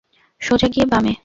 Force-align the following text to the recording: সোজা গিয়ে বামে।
সোজা 0.41 0.67
গিয়ে 0.67 0.85
বামে। 0.85 1.13